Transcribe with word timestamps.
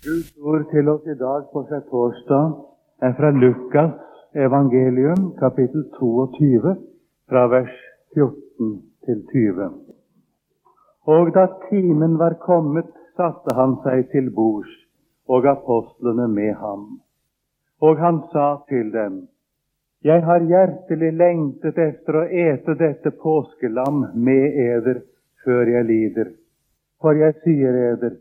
Guds 0.00 0.28
ord 0.40 0.62
til 0.70 0.86
oss 0.88 1.08
i 1.12 1.14
dag 1.20 1.42
på 1.52 1.60
torsdag 1.68 2.52
er 3.04 3.10
fra 3.18 3.30
Lukas 3.36 3.98
evangelium, 4.32 5.26
kapittel 5.36 5.82
22, 5.98 6.70
fra 7.28 7.42
vers 7.52 7.74
14 8.14 8.70
til 9.04 9.18
20. 9.32 9.66
Og 11.16 11.32
da 11.34 11.44
timen 11.66 12.16
var 12.22 12.38
kommet, 12.46 12.88
satte 13.12 13.52
han 13.58 13.76
seg 13.84 14.06
til 14.14 14.30
bords, 14.38 14.72
og 15.28 15.50
apostlene 15.52 16.30
med 16.32 16.56
ham. 16.62 16.88
Og 17.84 18.00
han 18.00 18.22
sa 18.32 18.48
til 18.72 18.88
dem, 18.96 19.20
Jeg 20.04 20.24
har 20.24 20.48
hjertelig 20.54 21.12
lengtet 21.12 21.76
etter 21.76 22.22
å 22.22 22.24
ete 22.46 22.78
dette 22.86 23.12
påskelam 23.20 24.00
med 24.16 24.58
eder 24.64 25.04
før 25.44 25.76
jeg 25.76 25.90
lider. 25.92 26.34
For 27.04 27.12
jeg 27.20 27.36
sier 27.44 27.76
eder, 27.92 28.16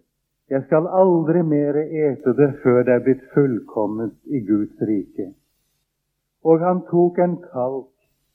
jeg 0.50 0.64
skal 0.66 0.88
aldri 0.90 1.44
mer 1.46 1.78
ete 1.78 2.34
det 2.38 2.50
før 2.64 2.82
det 2.86 2.94
er 2.96 3.04
blitt 3.06 3.26
fullkomment 3.36 4.16
i 4.26 4.42
Guds 4.48 4.82
rike. 4.82 5.28
Og 6.42 6.64
han 6.66 6.82
tok 6.90 7.20
en 7.22 7.36
kalk, 7.44 7.92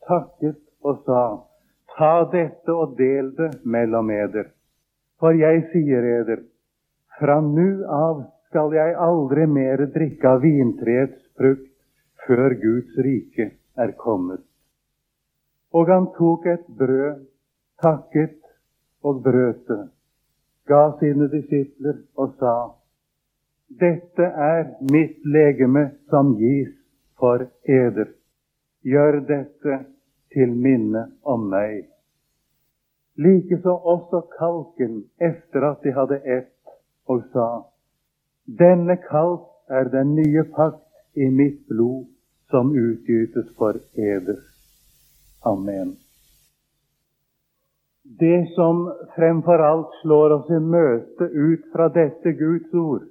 takket 0.06 0.60
og 0.86 1.02
sa, 1.08 1.24
Ta 1.94 2.24
dette 2.26 2.74
og 2.74 2.96
del 2.98 3.30
det 3.38 3.50
mellom 3.70 4.08
eder. 4.10 4.48
For 5.22 5.34
jeg 5.38 5.60
sier 5.70 6.02
eder, 6.02 6.40
fra 7.18 7.36
nu 7.40 7.84
av 7.86 8.24
skal 8.48 8.74
jeg 8.74 8.96
aldri 8.98 9.46
mer 9.46 9.84
drikke 9.94 10.32
av 10.34 10.42
vintreets 10.42 11.20
frukt 11.38 11.70
før 12.26 12.56
Guds 12.58 12.98
rike 13.06 13.50
er 13.78 13.94
kommet. 13.98 14.42
Og 15.74 15.90
han 15.90 16.10
tok 16.18 16.46
et 16.50 16.66
brød, 16.66 17.26
takket 17.82 18.40
og 19.02 19.22
brøt 19.22 19.62
det 19.70 19.93
ga 20.68 20.82
sine 21.00 21.28
disipler 21.32 21.96
og 22.16 22.34
sa:" 22.38 22.54
Dette 23.80 24.26
er 24.48 24.64
mitt 24.92 25.24
legeme 25.24 25.90
som 26.10 26.36
gis 26.38 26.72
for 27.18 27.46
eder. 27.68 28.08
Gjør 28.84 29.20
dette 29.28 29.78
til 30.34 30.52
minne 30.66 31.06
om 31.22 31.48
meg. 31.50 31.88
Likeså 33.16 33.74
også 33.94 34.20
kalken 34.38 35.04
etter 35.20 35.70
at 35.70 35.82
de 35.84 35.92
hadde 35.98 36.20
ett, 36.38 36.74
og 37.08 37.24
sa:" 37.32 37.48
Denne 38.46 38.96
kalk 38.96 39.48
er 39.68 39.88
den 39.88 40.14
nye 40.14 40.44
pakt 40.56 41.16
i 41.16 41.30
mitt 41.30 41.66
blod, 41.68 42.04
som 42.50 42.72
utgytes 42.76 43.48
for 43.58 43.78
eder. 43.96 44.38
Amen. 45.42 45.96
Det 48.04 48.54
som 48.54 48.92
fremfor 49.16 49.58
alt 49.58 49.92
slår 50.02 50.30
oss 50.30 50.50
i 50.50 50.58
møte 50.60 51.24
ut 51.24 51.62
fra 51.72 51.88
dette 51.88 52.34
Guds 52.36 52.74
ord, 52.76 53.06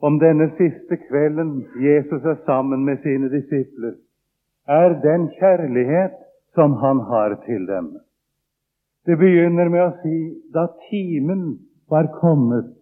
om 0.00 0.16
denne 0.18 0.46
siste 0.56 0.96
kvelden 1.02 1.66
Jesus 1.80 2.24
er 2.24 2.38
sammen 2.48 2.84
med 2.88 3.02
sine 3.04 3.28
disipler, 3.28 3.92
er 4.68 4.96
den 5.04 5.28
kjærlighet 5.36 6.16
som 6.56 6.78
han 6.80 7.04
har 7.10 7.36
til 7.44 7.68
dem. 7.68 7.92
Det 9.06 9.18
begynner 9.20 9.68
med 9.68 9.84
å 9.84 9.92
si 10.00 10.16
da 10.52 10.64
timen 10.88 11.44
var 11.92 12.08
kommet, 12.16 12.72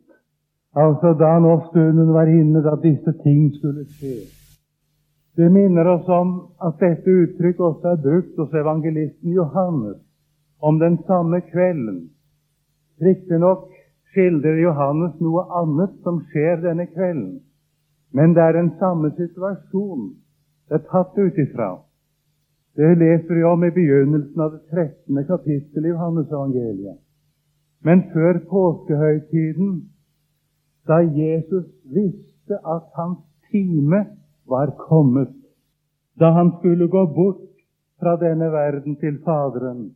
altså 0.79 1.17
da 1.19 1.35
nå 1.43 1.59
stunden 1.67 2.15
var 2.15 2.31
inne 2.31 2.63
da 2.63 2.79
disse 2.79 3.13
ting 3.27 3.51
skulle 3.59 3.89
skje. 3.99 4.17
Det 5.35 5.51
minner 5.51 5.97
oss 5.97 6.07
om 6.07 6.35
at 6.63 6.79
dette 6.79 7.11
uttrykk 7.11 7.59
også 7.59 7.97
er 7.97 8.03
brukt 8.07 8.39
hos 8.39 8.55
evangelisten 8.55 9.35
Johannes 9.35 10.04
om 10.65 10.79
den 10.79 10.99
samme 11.07 11.41
kvelden. 11.53 11.99
Riktignok 13.05 13.69
skildrer 14.13 14.61
Johannes 14.63 15.17
noe 15.21 15.43
annet 15.61 15.97
som 16.07 16.21
skjer 16.31 16.63
denne 16.63 16.87
kvelden, 16.93 17.41
men 18.17 18.37
det 18.37 18.45
er 18.45 18.57
den 18.57 18.71
samme 18.81 19.11
situasjon 19.19 20.13
det 20.69 20.79
er 20.79 20.87
tatt 20.89 21.19
ut 21.19 21.39
ifra. 21.43 21.75
Det 22.77 22.95
leser 22.99 23.37
vi 23.37 23.43
om 23.47 23.65
i 23.65 23.71
begynnelsen 23.75 24.41
av 24.41 24.55
det 24.55 24.63
13. 24.73 25.19
kapittelet 25.29 25.91
i 25.91 25.93
Johannes 25.93 26.33
evangeliet. 26.33 27.01
Men 27.85 28.07
før 28.15 28.41
påskehøytiden, 28.49 29.75
da 30.89 31.03
Jesus 31.05 31.69
visste 31.85 32.59
at 32.77 32.89
hans 32.97 33.21
time 33.51 34.01
var 34.49 34.73
kommet, 34.89 35.35
da 36.21 36.33
han 36.33 36.55
skulle 36.59 36.89
gå 36.89 37.05
bort 37.19 37.45
fra 38.01 38.17
denne 38.17 38.49
verden 38.53 38.97
til 38.97 39.21
Faderen, 39.25 39.93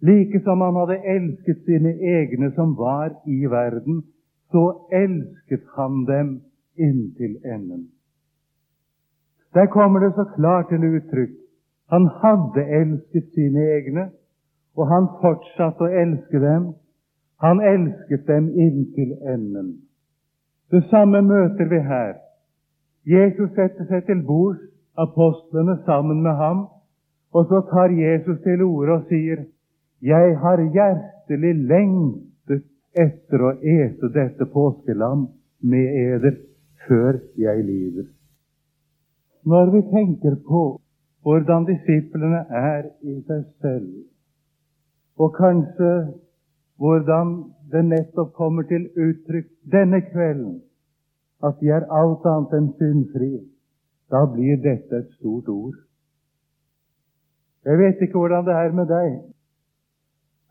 Like 0.00 0.40
som 0.44 0.60
han 0.60 0.76
hadde 0.78 1.00
elsket 1.14 1.64
sine 1.66 1.92
egne 1.98 2.52
som 2.54 2.76
var 2.78 3.10
i 3.26 3.46
verden, 3.50 4.02
så 4.50 4.64
elsket 4.92 5.64
han 5.76 6.04
dem 6.06 6.40
inntil 6.78 7.38
enden. 7.44 7.88
Der 9.54 9.66
kommer 9.66 10.00
det 10.00 10.14
så 10.14 10.24
klart 10.36 10.68
til 10.68 10.84
uttrykk. 10.84 11.34
Han 11.90 12.06
hadde 12.22 12.64
elsket 12.80 13.26
sine 13.34 13.64
egne, 13.76 14.10
og 14.76 14.86
han 14.86 15.08
fortsatte 15.22 15.88
å 15.88 15.92
elske 16.02 16.38
dem. 16.40 16.72
Han 17.42 17.60
elsket 17.60 18.26
dem 18.26 18.50
inntil 18.54 19.16
enden. 19.34 19.76
Det 20.70 20.84
samme 20.90 21.22
møter 21.22 21.68
vi 21.70 21.78
her. 21.80 22.14
Jesus 23.08 23.50
setter 23.56 23.88
seg 23.88 24.04
til 24.06 24.22
bords, 24.26 24.60
apostlene 24.98 25.78
sammen 25.86 26.22
med 26.22 26.34
ham, 26.36 26.66
og 27.32 27.46
så 27.48 27.62
tar 27.70 27.94
Jesus 27.94 28.40
til 28.44 28.62
orde 28.62 28.98
og 28.98 29.06
sier 29.08 29.46
jeg 30.00 30.36
har 30.42 30.62
hjertelig 30.74 31.54
lengtet 31.70 32.64
etter 32.98 33.42
å 33.42 33.54
ete 33.58 34.10
dette 34.14 34.46
påskelam 34.52 35.26
med 35.60 35.96
eder 36.02 36.38
før 36.86 37.18
jeg 37.36 37.64
lider. 37.64 38.06
Når 39.44 39.72
vi 39.74 39.82
tenker 39.90 40.38
på 40.46 40.62
hvordan 41.26 41.66
disiplene 41.68 42.44
er 42.48 42.88
i 43.02 43.18
seg 43.26 43.44
selv, 43.62 43.90
og 45.18 45.34
kanskje 45.34 45.92
hvordan 46.78 47.32
det 47.72 47.84
nettopp 47.84 48.32
kommer 48.38 48.62
til 48.70 48.86
uttrykk 48.94 49.48
denne 49.72 50.00
kvelden 50.12 50.60
at 51.44 51.58
de 51.60 51.70
er 51.74 51.86
alt 51.94 52.26
annet 52.26 52.54
enn 52.58 52.68
syndfri, 52.78 53.32
da 54.10 54.24
blir 54.30 54.60
dette 54.62 55.02
et 55.02 55.10
stort 55.18 55.50
ord. 55.52 55.74
Jeg 57.66 57.78
vet 57.78 58.00
ikke 58.02 58.18
hvordan 58.18 58.46
det 58.46 58.54
er 58.54 58.72
med 58.74 58.88
deg, 58.90 59.18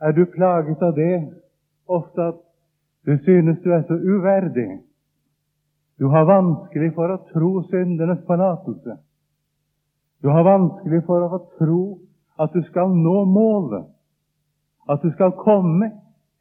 er 0.01 0.11
du 0.11 0.25
plaget 0.25 0.81
av 0.83 0.93
det 0.95 1.15
ofte 1.87 2.21
at 2.21 2.41
du 3.07 3.17
synes 3.23 3.59
du 3.63 3.71
er 3.71 3.83
så 3.87 3.93
uverdig? 3.93 4.81
Du 5.99 6.07
har 6.13 6.27
vanskelig 6.29 6.91
for 6.93 7.09
å 7.09 7.21
tro 7.31 7.51
syndenes 7.71 8.21
forlatelse. 8.27 8.97
Du 10.21 10.29
har 10.29 10.45
vanskelig 10.45 11.01
for 11.05 11.25
å 11.25 11.39
tro 11.57 11.81
at 12.37 12.53
du 12.53 12.61
skal 12.69 12.93
nå 12.93 13.23
målet, 13.25 13.87
at 14.89 15.01
du 15.01 15.09
skal 15.15 15.33
komme 15.41 15.89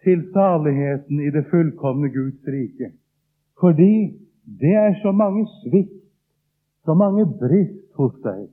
til 0.04 0.26
saligheten 0.34 1.20
i 1.24 1.32
det 1.32 1.46
fullkomne 1.50 2.10
Guds 2.12 2.44
rike. 2.52 2.92
Fordi 3.60 4.18
det 4.60 4.74
er 4.76 4.98
så 5.02 5.12
mange 5.12 5.46
svikt, 5.62 6.04
så 6.84 6.94
mange 6.94 7.24
brist 7.40 7.96
hos 7.96 8.12
deg. 8.24 8.46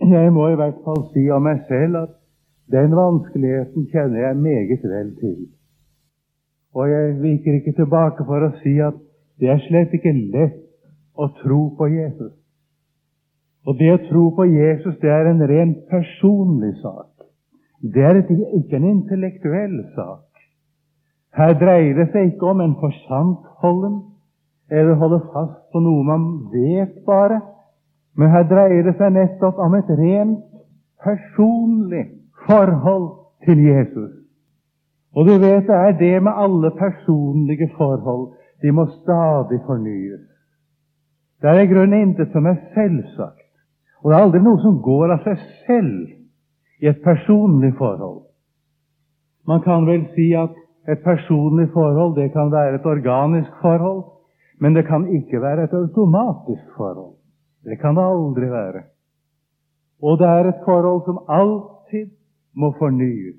Jeg 0.00 0.32
må 0.32 0.48
i 0.48 0.58
hvert 0.58 0.80
fall 0.84 1.06
si 1.12 1.26
om 1.30 1.44
meg 1.44 1.62
selv 1.68 2.02
at 2.02 2.19
den 2.70 2.96
vanskeligheten 2.96 3.86
kjenner 3.90 4.20
jeg 4.26 4.36
meget 4.36 4.84
vel 4.84 5.14
til. 5.20 5.38
Og 6.74 6.90
jeg 6.90 7.22
viker 7.22 7.54
ikke 7.58 7.74
tilbake 7.78 8.24
for 8.26 8.46
å 8.46 8.52
si 8.62 8.76
at 8.84 8.98
det 9.40 9.50
er 9.50 9.62
slett 9.64 9.94
ikke 9.96 10.12
lett 10.14 10.60
å 11.18 11.26
tro 11.40 11.62
på 11.78 11.88
Jesus. 11.90 12.34
Og 13.66 13.76
det 13.80 13.90
å 13.92 14.02
tro 14.06 14.24
på 14.36 14.46
Jesus, 14.48 14.96
det 15.02 15.10
er 15.10 15.30
en 15.30 15.42
rent 15.48 15.80
personlig 15.90 16.76
sak. 16.80 17.08
Det 17.80 18.04
er 18.04 18.20
ikke 18.22 18.76
en 18.76 18.86
intellektuell 18.92 19.80
sak. 19.96 20.26
Her 21.36 21.54
dreier 21.58 21.96
det 21.96 22.10
seg 22.12 22.32
ikke 22.32 22.52
om 22.52 22.62
en 22.62 22.76
forsantholden 22.80 23.98
eller 24.70 24.98
holde 25.00 25.20
fast 25.32 25.66
på 25.72 25.82
noe 25.82 26.06
man 26.06 26.26
vet 26.52 27.00
bare, 27.06 27.40
men 28.18 28.30
her 28.30 28.46
dreier 28.50 28.86
det 28.86 28.96
seg 28.98 29.14
nettopp 29.14 29.58
om 29.62 29.74
et 29.78 29.90
rent 29.98 30.42
personlig 31.02 32.19
forhold 32.46 33.08
til 33.44 33.58
Jesus. 33.64 34.12
Og 35.16 35.26
du 35.26 35.32
vet 35.42 35.66
det 35.66 35.76
er 35.76 35.92
det 35.98 36.22
med 36.22 36.32
alle 36.44 36.70
personlige 36.70 37.70
forhold. 37.76 38.32
De 38.62 38.72
må 38.72 38.86
stadig 38.86 39.60
fornyes. 39.66 40.26
Det 41.42 41.48
er 41.50 41.60
i 41.60 41.72
grunnen 41.72 42.00
intet 42.00 42.32
som 42.32 42.46
er 42.46 42.56
selvsagt. 42.74 43.48
Og 44.02 44.10
det 44.10 44.16
er 44.16 44.24
aldri 44.24 44.40
noe 44.44 44.60
som 44.60 44.80
går 44.84 45.14
av 45.14 45.24
seg 45.24 45.40
selv 45.66 46.80
i 46.80 46.88
et 46.88 47.00
personlig 47.04 47.72
forhold. 47.78 48.22
Man 49.48 49.62
kan 49.64 49.86
vel 49.88 50.04
si 50.14 50.30
at 50.36 50.54
et 50.88 51.02
personlig 51.04 51.68
forhold 51.72 52.16
det 52.16 52.32
kan 52.32 52.52
være 52.52 52.74
et 52.78 52.86
organisk 52.86 53.52
forhold, 53.60 54.04
men 54.60 54.74
det 54.76 54.86
kan 54.86 55.08
ikke 55.08 55.40
være 55.40 55.64
et 55.64 55.74
automatisk 55.74 56.76
forhold. 56.76 57.14
Det 57.64 57.80
kan 57.80 57.96
det 57.96 58.04
aldri 58.04 58.50
være. 58.50 58.82
Og 60.02 60.18
det 60.18 60.26
er 60.26 60.48
et 60.48 60.62
forhold 60.64 61.02
som 61.04 61.24
alltid 61.28 61.69
må 62.54 62.72
fornyes. 62.78 63.36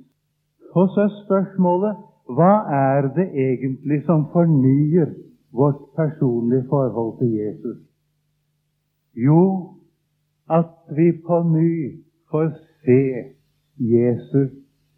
Og 0.75 0.89
så 0.93 1.07
er 1.07 1.15
spørsmålet 1.25 1.95
hva 2.31 2.53
er 2.71 3.09
det 3.15 3.27
egentlig 3.35 4.03
som 4.05 4.27
fornyer 4.31 5.09
vårt 5.51 5.81
personlige 5.95 6.63
forhold 6.69 7.17
til 7.19 7.31
Jesus? 7.35 7.77
Jo, 9.15 9.41
at 10.49 10.71
vi 10.95 11.11
på 11.27 11.43
ny 11.43 11.71
får 12.31 12.53
se 12.85 13.01
Jesus 13.77 14.51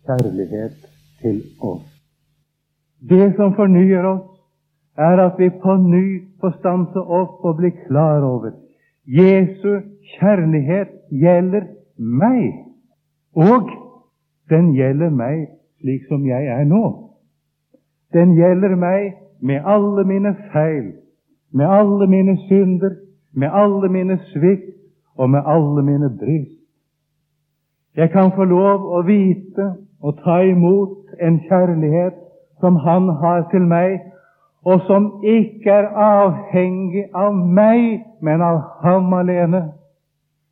kjærlighet 0.05 0.77
til 1.21 1.41
oss. 1.61 1.89
Det 3.09 3.33
som 3.35 3.55
fornyer 3.55 4.05
oss, 4.05 4.29
er 4.97 5.17
at 5.25 5.39
vi 5.39 5.49
på 5.49 5.77
ny 5.77 6.05
får 6.41 6.53
stanse 6.59 6.99
opp 6.99 7.45
og 7.45 7.57
bli 7.57 7.71
klar 7.87 8.21
over 8.21 8.51
Jesu 9.07 9.81
kjærlighet 10.15 10.91
gjelder 11.11 11.65
meg, 11.97 12.53
og 13.35 13.71
den 14.53 14.71
gjelder 14.77 15.09
meg 15.09 15.47
slik 15.81 16.05
som 16.07 16.25
jeg 16.27 16.47
er 16.47 16.63
nå. 16.69 16.83
Den 18.13 18.35
gjelder 18.37 18.75
meg 18.79 19.13
med 19.41 19.65
alle 19.65 20.05
mine 20.07 20.35
feil, 20.53 20.93
med 21.51 21.65
alle 21.65 22.07
mine 22.07 22.37
synder, 22.47 22.95
med 23.33 23.49
alle 23.51 23.89
mine 23.89 24.19
svikt 24.31 24.77
og 25.17 25.29
med 25.29 25.41
alle 25.45 25.83
mine 25.83 26.09
bryst. 26.19 26.59
Jeg 27.95 28.09
kan 28.11 28.31
få 28.35 28.43
lov 28.43 28.85
å 28.97 29.01
vite 29.05 29.67
og 30.01 30.17
ta 30.23 30.39
imot 30.41 31.13
en 31.21 31.39
kjærlighet 31.49 32.17
som 32.59 32.75
Han 32.75 33.09
har 33.21 33.47
til 33.51 33.65
meg, 33.67 33.99
og 34.65 34.81
som 34.87 35.09
ikke 35.23 35.71
er 35.71 35.89
avhengig 35.99 37.09
av 37.13 37.35
meg, 37.35 38.05
men 38.21 38.41
av 38.41 38.61
Ham 38.81 39.13
alene. 39.13 39.65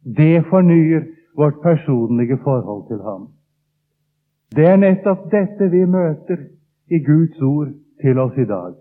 Det 0.03 0.43
fornyer 0.49 1.07
vårt 1.37 1.61
personlige 1.63 2.37
forhold 2.43 2.87
til 2.87 2.99
Ham. 3.05 3.29
Det 4.55 4.65
er 4.67 4.79
nettopp 4.79 5.29
dette 5.31 5.67
vi 5.71 5.85
møter 5.87 6.41
i 6.91 6.99
Guds 7.05 7.41
ord 7.41 7.69
til 8.03 8.17
oss 8.19 8.37
i 8.37 8.45
dag. 8.45 8.73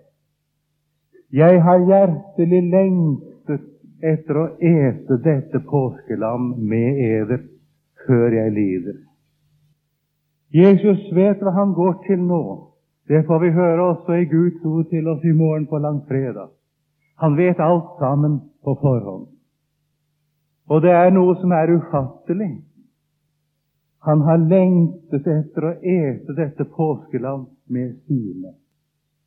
Jeg 1.31 1.61
har 1.63 1.85
hjertelig 1.87 2.63
lengtet 2.73 3.69
etter 4.03 4.41
å 4.41 4.47
ete 4.59 5.19
dette 5.23 5.61
påskelam 5.69 6.57
med 6.59 6.99
eder 7.05 7.45
før 8.07 8.35
jeg 8.35 8.55
lider. 8.57 8.97
Jesus 10.51 11.05
vet 11.15 11.39
hva 11.39 11.53
han 11.55 11.77
går 11.77 12.01
til 12.09 12.25
nå. 12.27 12.43
Det 13.07 13.23
får 13.27 13.39
vi 13.45 13.51
høre 13.55 13.85
også 13.93 14.19
i 14.19 14.27
Guds 14.31 14.65
ord 14.67 14.89
til 14.91 15.07
oss 15.13 15.23
i 15.23 15.37
morgen 15.37 15.69
på 15.71 15.79
langfredag. 15.79 16.51
Han 17.23 17.37
vet 17.39 17.63
alt 17.63 17.95
sammen 18.01 18.41
på 18.65 18.75
forhånd. 18.81 19.29
Og 20.71 20.83
det 20.83 20.91
er 20.95 21.15
noe 21.15 21.37
som 21.39 21.55
er 21.55 21.71
ufattelig. 21.77 22.57
Han 24.06 24.23
har 24.25 24.38
lengtet 24.49 25.26
etter 25.29 25.67
å 25.67 25.73
ete 25.82 26.37
dette 26.37 26.64
påskelam 26.73 27.44
med 27.69 27.99
sine. 28.08 28.55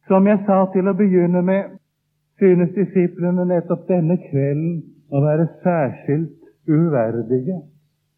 Som 0.07 0.27
jeg 0.27 0.41
sa 0.47 0.63
til 0.73 0.89
å 0.89 0.95
begynne 0.97 1.43
med, 1.45 1.75
synes 2.41 2.73
disiplene 2.75 3.45
nettopp 3.47 3.85
denne 3.87 4.17
kvelden 4.25 4.79
å 5.13 5.21
være 5.21 5.45
særskilt 5.63 6.39
uverdige 6.67 7.59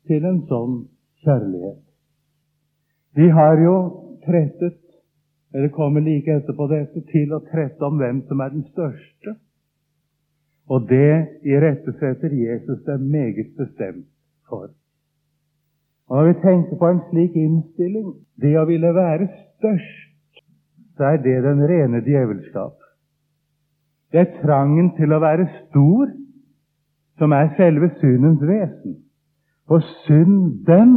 til 0.08 0.26
en 0.26 0.40
sånn 0.50 0.80
kjærlighet. 1.26 1.82
De 3.16 3.28
har 3.36 3.60
jo 3.60 3.76
trettet, 4.26 4.80
eller 5.56 5.76
kommer 5.76 6.04
like 6.04 6.40
etterpå 6.40 6.68
dette, 6.72 7.04
til 7.12 7.36
å 7.36 7.44
trette 7.52 7.84
om 7.86 8.00
hvem 8.00 8.24
som 8.30 8.42
er 8.44 8.56
den 8.56 8.66
største. 8.72 9.36
Og 10.72 10.88
det 10.90 11.44
irettesetter 11.46 12.34
Jesus 12.34 12.82
dem 12.88 13.06
meget 13.12 13.54
bestemt 13.60 14.08
for. 14.50 14.72
Og 16.10 16.18
Når 16.18 16.28
vi 16.28 16.34
tenker 16.42 16.78
på 16.78 16.88
en 16.88 17.02
slik 17.10 17.36
innstilling, 17.36 18.12
det 18.42 18.54
å 18.60 18.66
ville 18.70 18.92
være 18.94 19.28
størst, 19.58 20.42
så 20.98 21.04
er 21.04 21.18
det 21.24 21.40
den 21.44 21.64
rene 21.66 22.02
djevelskap. 22.06 22.76
Det 24.12 24.22
er 24.22 24.38
trangen 24.44 24.94
til 24.96 25.12
å 25.12 25.20
være 25.20 25.48
stor 25.66 26.12
som 27.20 27.34
er 27.34 27.50
selve 27.58 27.90
syndens 28.00 28.44
vesen. 28.44 29.00
For 29.68 29.82
synden 30.06 30.94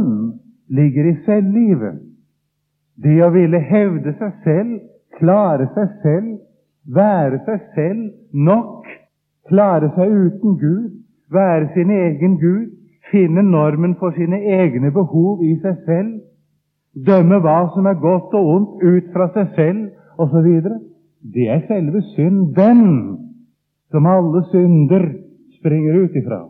ligger 0.69 1.09
i 1.09 1.17
selvlivet. 1.25 1.99
Det 3.03 3.17
å 3.25 3.31
ville 3.33 3.59
hevde 3.59 4.13
seg 4.19 4.37
selv, 4.45 4.79
klare 5.17 5.67
seg 5.75 5.95
selv, 6.03 6.33
være 6.95 7.39
seg 7.47 7.65
selv 7.75 8.09
nok, 8.47 8.85
klare 9.49 9.89
seg 9.95 10.13
uten 10.13 10.57
Gud, 10.61 10.91
være 11.33 11.71
sin 11.73 11.91
egen 11.91 12.37
Gud, 12.39 12.78
finne 13.11 13.43
normen 13.43 13.95
for 13.99 14.15
sine 14.17 14.39
egne 14.59 14.91
behov 14.91 15.43
i 15.43 15.55
seg 15.63 15.81
selv, 15.85 16.19
dømme 16.93 17.39
hva 17.43 17.59
som 17.73 17.87
er 17.89 17.99
godt 18.01 18.33
og 18.37 18.51
ondt 18.55 18.83
ut 18.83 19.09
fra 19.13 19.29
seg 19.35 19.55
selv 19.55 20.21
osv. 20.21 20.49
Det 21.33 21.49
er 21.51 21.65
selve 21.67 22.01
synden 22.13 22.85
som 23.91 24.05
alle 24.05 24.43
synder 24.51 25.05
springer 25.59 26.03
ut 26.03 26.15
ifra. 26.15 26.41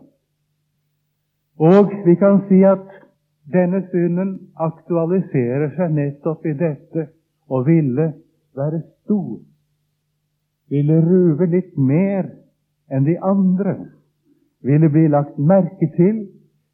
Og 1.60 1.92
vi 2.06 2.14
kan 2.16 2.40
si 2.48 2.62
at 2.64 2.86
denne 3.52 3.82
synden 3.90 4.36
aktualiserer 4.56 5.74
seg 5.76 5.94
nettopp 5.96 6.46
i 6.46 6.56
dette 6.56 7.08
å 7.50 7.62
ville 7.66 8.12
være 8.56 8.82
stor. 9.02 9.40
Ville 10.70 11.00
ruve 11.02 11.48
litt 11.50 11.74
mer 11.76 12.30
enn 12.90 13.04
de 13.04 13.16
andre. 13.18 13.74
Ville 14.62 14.90
bli 14.92 15.08
lagt 15.10 15.38
merke 15.38 15.90
til, 15.96 16.28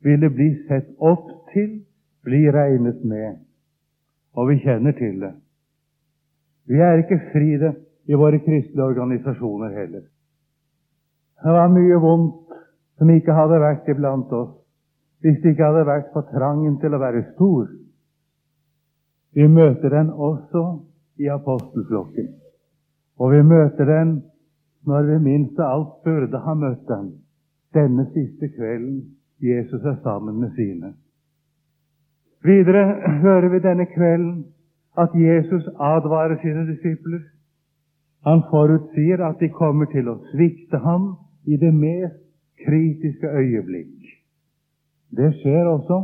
ville 0.06 0.30
bli 0.30 0.50
sett 0.68 0.92
opp 1.02 1.28
til, 1.52 1.80
bli 2.26 2.44
regnet 2.54 3.02
med. 3.04 3.40
Og 4.36 4.50
vi 4.50 4.60
kjenner 4.62 4.94
til 4.98 5.18
det. 5.22 5.32
Vi 6.66 6.78
er 6.82 7.02
ikke 7.02 7.18
fri 7.32 7.56
det 7.62 7.72
i 8.06 8.18
våre 8.18 8.38
kristelige 8.42 8.84
organisasjoner 8.84 9.74
heller. 9.74 10.04
Det 11.42 11.52
var 11.52 11.72
mye 11.72 11.98
vondt 12.02 12.54
som 12.98 13.10
ikke 13.12 13.34
hadde 13.34 13.60
vært 13.60 13.90
iblant 13.92 14.32
oss 14.32 14.54
hvis 15.24 15.40
det 15.42 15.54
ikke 15.54 15.64
hadde 15.64 15.86
vært 15.88 16.10
for 16.14 16.28
trangen 16.30 16.76
til 16.78 16.94
å 16.94 17.00
være 17.02 17.22
stor. 17.32 17.66
Vi 19.34 19.46
møter 19.50 19.90
den 19.90 20.10
også 20.12 20.62
i 21.18 21.28
apostelflokken. 21.32 22.28
Og 23.18 23.32
vi 23.32 23.42
møter 23.42 23.88
den 23.88 24.16
når 24.86 25.08
vi 25.10 25.16
minst 25.24 25.58
av 25.58 25.72
alt 25.72 25.94
burde 26.04 26.42
ha 26.44 26.54
møtt 26.54 26.84
den 26.88 27.14
denne 27.74 28.06
siste 28.14 28.48
kvelden 28.54 29.00
Jesus 29.40 29.84
er 29.84 29.96
sammen 30.02 30.40
med 30.40 30.50
sine. 30.56 30.94
Videre 32.44 32.84
hører 33.20 33.48
vi 33.48 33.58
denne 33.58 33.86
kvelden 33.86 34.44
at 34.98 35.10
Jesus 35.14 35.64
advarer 35.80 36.36
sine 36.42 36.66
disipler. 36.72 37.20
Han 38.26 38.42
forutsier 38.50 39.24
at 39.28 39.40
de 39.40 39.48
kommer 39.48 39.86
til 39.92 40.08
å 40.08 40.18
svikte 40.32 40.78
ham 40.78 41.14
i 41.46 41.56
det 41.56 41.74
mest 41.74 42.22
kritiske 42.64 43.28
øyeblikk. 43.28 43.94
Det 45.16 45.34
skjer 45.40 45.68
også. 45.70 45.98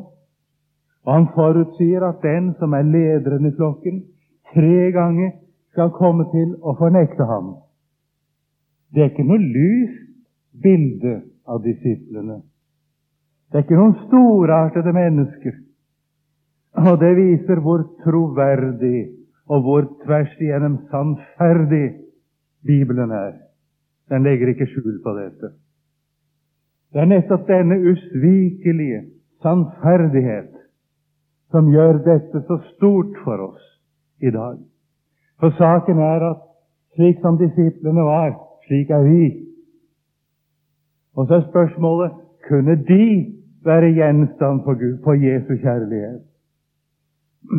Og 1.05 1.15
han 1.15 1.27
forutsier 1.35 2.05
at 2.07 2.23
den 2.23 2.53
som 2.59 2.73
er 2.73 2.83
lederen 2.83 3.47
i 3.47 3.55
flokken, 3.57 4.05
tre 4.55 4.93
ganger 4.93 5.33
skal 5.73 5.91
komme 5.91 6.29
til 6.31 6.55
å 6.63 6.77
fornekte 6.79 7.27
ham. 7.27 7.55
Det 8.95 9.03
er 9.03 9.11
ikke 9.11 9.27
noe 9.27 9.41
lyst 9.41 10.09
bilde 10.63 11.15
av 11.49 11.63
disiplene. 11.65 12.43
Det 13.53 13.59
er 13.59 13.65
ikke 13.67 13.77
noen 13.77 13.99
storartede 14.07 14.93
mennesker. 14.97 15.57
Og 16.89 16.95
det 17.03 17.11
viser 17.19 17.61
hvor 17.61 17.83
troverdig 18.01 19.11
og 19.53 19.67
hvor 19.67 19.89
tvers 20.05 20.33
igjennom 20.41 20.79
sannferdig 20.89 21.91
Bibelen 22.65 23.11
er. 23.13 23.35
Den 24.09 24.25
legger 24.25 24.49
ikke 24.49 24.71
skjul 24.71 25.03
på 25.05 25.13
dette. 25.19 25.53
Det 26.93 27.01
er 27.01 27.11
nettopp 27.11 27.45
denne 27.49 27.77
usvikelige 27.93 29.03
sannferdighet 29.45 30.57
som 31.53 31.69
gjør 31.69 32.01
dette 32.07 32.41
så 32.49 32.59
stort 32.73 33.21
for 33.25 33.45
oss 33.51 33.69
i 34.25 34.33
dag. 34.33 34.57
For 35.41 35.53
saken 35.61 36.01
er 36.01 36.25
at 36.31 36.43
slik 36.97 37.21
som 37.21 37.37
disiplene 37.37 38.05
var, 38.09 38.33
slik 38.65 38.91
er 38.91 39.05
vi. 39.05 39.29
Og 41.17 41.29
så 41.29 41.41
er 41.41 41.49
spørsmålet 41.51 42.17
kunne 42.49 42.77
de 42.89 43.42
være 43.65 43.93
gjenstand 43.95 44.63
for, 44.65 44.75
Gud, 44.75 44.99
for 45.05 45.13
Jesu 45.13 45.57
kjærlighet. 45.63 46.23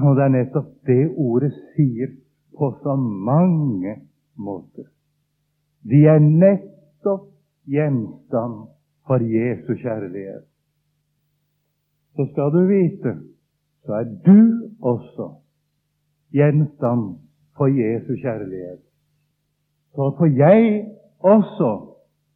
Og 0.03 0.15
det 0.15 0.23
er 0.23 0.33
nettopp 0.37 0.69
det 0.87 1.03
ordet 1.17 1.51
sier 1.75 2.15
på 2.57 2.71
så 2.83 2.95
mange 2.95 3.95
måter. 4.35 4.87
De 5.83 6.05
er 6.07 6.19
nettopp 6.19 7.29
gjenstand 7.67 8.55
for 9.07 9.19
Jesu 9.35 9.73
kjærlighet. 9.81 10.45
Så 12.15 12.27
skal 12.31 12.51
du 12.53 12.61
vite, 12.69 13.17
så 13.85 13.93
er 13.93 14.07
du 14.25 14.69
også 14.81 15.29
gjenstand 16.33 17.17
for 17.57 17.67
Jesu 17.67 18.15
kjærlighet. 18.21 18.81
Så 19.95 20.15
får 20.17 20.25
jeg 20.37 20.87
også 21.19 21.71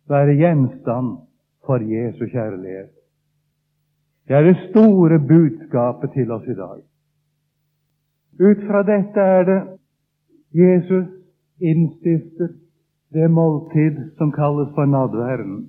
være 0.09 0.35
gjenstand 0.35 1.17
for 1.65 1.77
Jesu 1.77 2.25
kjærlighet. 2.25 2.96
Det 4.27 4.35
er 4.35 4.43
det 4.43 4.57
store 4.69 5.19
budskapet 5.19 6.11
til 6.11 6.31
oss 6.31 6.47
i 6.47 6.55
dag. 6.55 6.79
Ut 8.39 8.63
fra 8.67 8.83
dette 8.83 9.19
er 9.19 9.43
det 9.47 9.61
Jesus 10.53 11.07
innstifter 11.61 12.49
det 13.13 13.29
måltid 13.31 14.01
som 14.17 14.31
kalles 14.31 14.69
for 14.75 14.85
nadværen. 14.85 15.67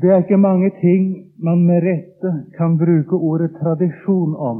Det 0.00 0.10
er 0.10 0.20
ikke 0.22 0.36
mange 0.36 0.70
ting 0.80 1.32
man 1.42 1.64
med 1.66 1.82
rette 1.82 2.32
kan 2.58 2.76
bruke 2.78 3.16
ordet 3.16 3.50
tradisjon 3.60 4.36
om, 4.36 4.58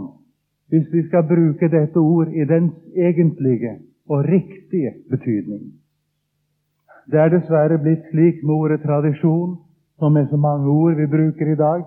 hvis 0.69 0.89
vi 0.93 1.03
skal 1.09 1.29
bruke 1.29 1.69
dette 1.69 1.99
ord 1.99 2.29
i 2.29 2.45
dens 2.45 2.73
egentlige 2.97 3.77
og 4.09 4.25
riktige 4.25 4.93
betydning. 5.11 5.63
Det 7.11 7.21
er 7.21 7.29
dessverre 7.29 7.79
blitt 7.79 8.09
slik 8.11 8.43
med 8.43 8.55
ordet 8.55 8.81
tradisjon 8.83 9.57
som 9.99 10.13
med 10.13 10.27
så 10.29 10.37
mange 10.37 10.69
ord 10.69 10.95
vi 10.97 11.07
bruker 11.07 11.53
i 11.53 11.57
dag. 11.57 11.85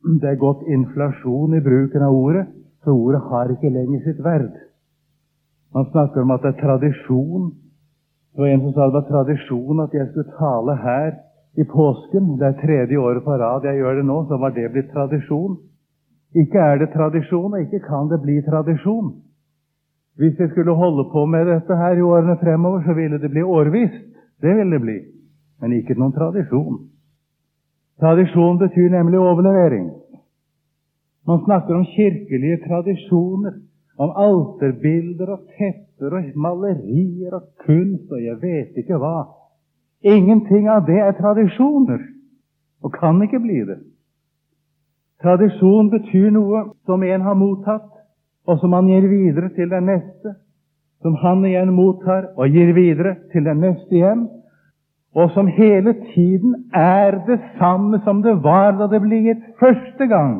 Det 0.00 0.28
er 0.28 0.40
gått 0.40 0.62
inflasjon 0.64 1.54
i 1.54 1.60
bruken 1.60 2.02
av 2.02 2.14
ordet, 2.16 2.46
så 2.84 2.94
ordet 2.96 3.20
har 3.28 3.50
ikke 3.52 3.72
lenger 3.72 4.04
sitt 4.04 4.20
verd. 4.24 4.52
Man 5.76 5.90
snakker 5.92 6.24
om 6.24 6.30
at 6.34 6.42
det 6.42 6.54
er 6.54 6.62
tradisjon. 6.62 7.50
Det 8.32 8.40
var 8.40 8.48
en 8.48 8.62
som 8.64 8.72
sa 8.72 8.86
det 8.86 8.96
var 8.96 9.08
tradisjon 9.10 9.82
at 9.84 9.94
jeg 9.94 10.08
skulle 10.10 10.38
tale 10.38 10.76
her 10.80 11.10
i 11.60 11.66
påsken. 11.68 12.36
Det 12.40 12.46
er 12.48 12.60
tredje 12.62 12.98
året 12.98 13.24
på 13.24 13.36
rad 13.42 13.66
jeg 13.68 13.82
gjør 13.82 14.00
det 14.00 14.06
nå, 14.08 14.18
så 14.28 14.38
var 14.40 14.54
det 14.56 14.70
blitt 14.72 14.88
tradisjon. 14.94 15.58
Ikke 16.34 16.62
er 16.62 16.78
det 16.80 16.92
tradisjon, 16.94 17.52
og 17.52 17.60
ikke 17.60 17.82
kan 17.84 18.08
det 18.08 18.20
bli 18.22 18.38
tradisjon. 18.46 19.12
Hvis 20.16 20.38
jeg 20.38 20.50
skulle 20.50 20.74
holde 20.78 21.04
på 21.12 21.26
med 21.26 21.46
dette 21.48 21.76
her 21.76 21.98
i 21.98 22.06
årene 22.06 22.38
fremover, 22.40 22.82
så 22.86 22.94
ville 22.96 23.18
det 23.18 23.30
bli 23.30 23.42
årvisst. 23.42 24.08
Det 24.40 24.56
ville 24.56 24.78
det 24.78 24.80
bli. 24.80 24.98
Men 25.60 25.76
ikke 25.76 25.98
noen 25.98 26.16
tradisjon. 26.16 26.86
Tradisjon 28.00 28.58
betyr 28.58 28.90
nemlig 28.90 29.18
overlevering. 29.20 29.90
Man 31.26 31.44
snakker 31.44 31.74
om 31.74 31.84
kirkelige 31.84 32.58
tradisjoner, 32.68 33.52
om 33.98 34.10
alterbilder 34.16 35.34
og 35.34 35.40
tepper 35.58 36.16
og 36.16 36.30
malerier 36.34 37.34
og 37.36 37.42
kunst 37.66 38.12
og 38.12 38.22
jeg 38.24 38.38
vet 38.42 38.80
ikke 38.80 38.96
hva. 39.02 39.28
Ingenting 40.00 40.68
av 40.72 40.86
det 40.88 40.96
er 40.96 41.12
tradisjoner, 41.18 42.00
og 42.82 42.92
kan 42.96 43.20
ikke 43.22 43.42
bli 43.44 43.60
det. 43.68 43.78
Tradisjon 45.20 45.90
betyr 45.92 46.30
noe 46.32 46.70
som 46.88 47.02
en 47.04 47.26
har 47.26 47.36
mottatt, 47.36 47.90
og 48.48 48.62
som 48.62 48.72
han 48.72 48.88
gir 48.88 49.04
videre 49.10 49.52
til 49.52 49.68
den 49.68 49.90
neste, 49.92 50.38
som 51.04 51.18
han 51.20 51.44
igjen 51.44 51.74
mottar 51.76 52.30
og 52.36 52.48
gir 52.48 52.72
videre 52.72 53.18
til 53.32 53.44
den 53.44 53.60
neste 53.60 53.92
igjen, 54.00 54.24
og 55.14 55.30
som 55.34 55.46
hele 55.46 55.92
tiden 56.14 56.70
er 56.74 57.18
det 57.26 57.40
samme 57.58 58.00
som 58.04 58.22
det 58.22 58.36
var 58.44 58.76
da 58.78 58.86
det 58.86 59.00
ble 59.02 59.22
gitt 59.24 59.42
første 59.58 60.06
gang. 60.06 60.36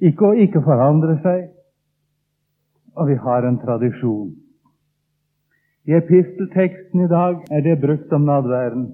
Ikke 0.00 0.28
å 0.28 0.36
ikke 0.36 0.60
forandre 0.62 1.16
seg. 1.22 1.48
Og 2.98 3.08
vi 3.08 3.16
har 3.16 3.46
en 3.46 3.56
tradisjon. 3.62 4.34
I 5.88 5.96
epistelteksten 5.96 7.06
i 7.06 7.08
dag 7.08 7.40
er 7.50 7.64
det 7.64 7.78
brukt 7.80 8.12
om 8.12 8.26
nadværen. 8.28 8.90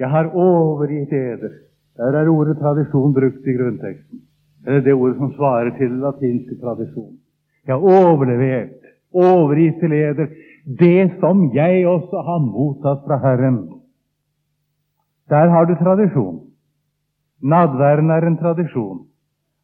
Jeg 0.00 0.08
har 0.08 0.32
overgitt 0.32 1.12
eder. 1.12 1.52
Der 2.00 2.16
er 2.16 2.30
ordet 2.32 2.56
tradisjon 2.58 3.12
brukt 3.12 3.44
i 3.46 3.56
grunnteksten. 3.58 4.22
Eller 4.66 4.80
det 4.80 4.94
ordet 4.94 5.18
som 5.18 5.34
svarer 5.36 5.76
til 5.76 5.90
den 5.90 6.00
latinske 6.00 6.56
tradisjon. 6.62 7.18
Jeg 7.66 7.74
har 7.74 7.84
overlevert, 7.84 8.80
overgitt 9.12 9.78
til 9.82 9.92
eder, 9.92 10.32
det 10.80 11.10
som 11.20 11.44
jeg 11.54 11.86
også 11.86 12.24
har 12.24 12.40
mottatt 12.46 13.04
fra 13.06 13.20
Herren. 13.20 13.81
Der 15.32 15.48
har 15.48 15.64
du 15.64 15.74
tradisjon. 15.80 16.40
Nadværen 17.42 18.10
er 18.10 18.26
en 18.26 18.36
tradisjon. 18.36 19.06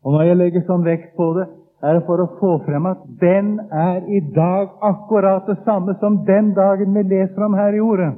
Og 0.04 0.12
når 0.12 0.22
jeg 0.28 0.36
legger 0.40 0.64
sånn 0.66 0.86
vekt 0.86 1.10
på 1.18 1.32
det, 1.36 1.46
er 1.82 1.98
det 1.98 2.06
for 2.06 2.22
å 2.22 2.30
få 2.40 2.52
frem 2.66 2.86
at 2.90 3.02
den 3.20 3.58
er 3.70 4.00
i 4.10 4.20
dag 4.34 4.72
akkurat 4.82 5.46
det 5.46 5.58
samme 5.66 5.94
som 6.00 6.22
den 6.26 6.50
dagen 6.56 6.96
vi 6.96 7.04
leser 7.06 7.44
om 7.46 7.54
her 7.54 7.76
i 7.76 7.82
Ordet. 7.84 8.14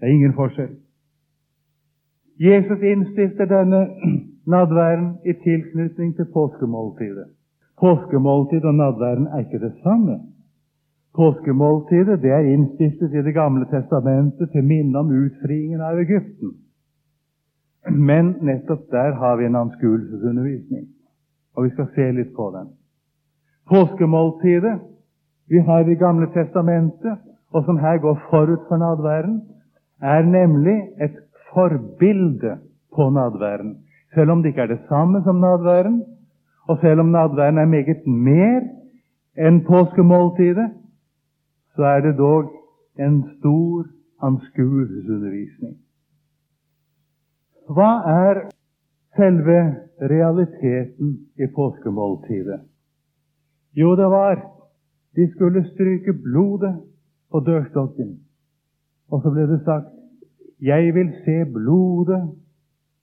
Det 0.00 0.08
er 0.08 0.14
ingen 0.16 0.34
forskjell. 0.34 0.72
Jesus 2.40 2.82
innstifter 2.82 3.46
denne 3.46 3.84
nadværen 4.54 5.18
i 5.24 5.36
tilknytning 5.44 6.16
til 6.16 6.30
påskemåltidet. 6.34 7.28
Påskemåltid 7.80 8.64
og 8.64 8.74
nadværen 8.74 9.26
er 9.26 9.44
ikke 9.44 9.62
det 9.62 9.74
samme. 9.82 10.18
Påskemåltidet 11.14 12.22
det 12.22 12.30
er 12.30 12.48
innstiftet 12.50 13.12
i 13.14 13.22
Det 13.22 13.34
gamle 13.34 13.66
testamentet 13.70 14.50
til 14.50 14.64
minne 14.66 14.98
om 14.98 15.12
utfriingen 15.14 15.80
av 15.80 16.00
Egypten. 16.02 16.56
Men 17.86 18.34
nettopp 18.42 18.88
der 18.90 19.12
har 19.20 19.36
vi 19.36 19.46
en 19.46 19.60
anskuelsesundervisning, 19.60 20.88
og 21.56 21.64
vi 21.64 21.70
skal 21.70 21.86
se 21.94 22.08
litt 22.16 22.34
på 22.34 22.48
den. 22.56 22.72
Påskemåltidet 23.70 24.80
vi 25.48 25.58
har 25.58 25.80
i 25.80 25.88
Det 25.92 25.98
gamle 25.98 26.26
testamentet, 26.34 27.18
og 27.52 27.64
som 27.64 27.78
her 27.78 27.98
går 28.02 28.18
forut 28.30 28.66
for 28.68 28.76
nadværen, 28.76 29.42
er 30.02 30.22
nemlig 30.22 30.80
et 31.00 31.14
forbilde 31.52 32.58
på 32.94 33.10
nadværen. 33.10 33.76
Selv 34.14 34.30
om 34.30 34.42
det 34.42 34.48
ikke 34.48 34.62
er 34.62 34.66
det 34.66 34.86
samme 34.88 35.22
som 35.22 35.36
nadværen, 35.36 36.02
og 36.68 36.78
selv 36.80 37.00
om 37.00 37.06
nadværen 37.06 37.58
er 37.58 37.66
meget 37.66 38.06
mer 38.06 38.60
enn 39.38 39.64
påskemåltidet, 39.66 40.70
så 41.74 41.82
er 41.84 42.00
det 42.00 42.16
dog 42.18 42.52
en 42.98 43.22
stor 43.38 43.86
anskuelsesundervisning. 44.22 45.76
Hva 47.68 47.90
er 48.10 48.42
selve 49.16 49.60
realiteten 50.00 51.16
i 51.40 51.46
påskemåltidet? 51.54 52.60
Jo, 53.74 53.96
det 53.96 54.10
var 54.10 54.36
de 55.16 55.30
skulle 55.30 55.64
stryke 55.74 56.12
blodet 56.12 56.74
på 57.30 57.40
dørstokken. 57.40 58.18
Og 59.10 59.22
så 59.22 59.30
ble 59.30 59.46
det 59.46 59.60
sagt 59.64 59.90
'Jeg 60.60 60.94
vil 60.94 61.12
se 61.24 61.44
blodet 61.52 62.22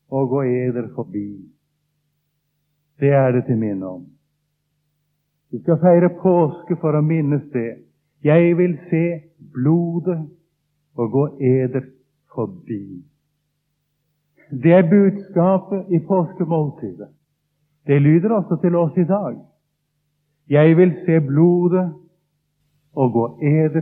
og 0.09 0.29
gå 0.29 0.41
eder 0.41 0.87
forbi'. 0.95 1.51
Det 2.99 3.09
er 3.09 3.31
det 3.31 3.45
til 3.45 3.57
minne 3.57 3.85
om. 3.87 4.05
Vi 5.51 5.59
skal 5.59 5.79
feire 5.79 6.09
påske 6.09 6.75
for 6.81 6.95
å 6.95 7.01
minnes 7.01 7.43
det. 7.53 7.90
Jeg 8.23 8.57
vil 8.57 8.79
se 8.89 9.21
blodet 9.53 10.29
og 10.95 11.11
gå 11.11 11.37
eder 11.41 11.81
forbi. 12.33 13.05
Det 14.51 14.73
er 14.73 14.89
budskapet 14.89 15.85
i 15.95 15.99
påskemåltidet. 15.99 17.07
Det 17.87 18.01
lyder 18.01 18.29
også 18.29 18.61
til 18.61 18.75
oss 18.75 18.97
i 18.97 19.03
dag. 19.03 19.37
Jeg 20.49 20.77
vil 20.77 20.93
se 21.05 21.19
blodet 21.19 21.93
og 22.93 23.13
gå 23.13 23.39
eder 23.41 23.81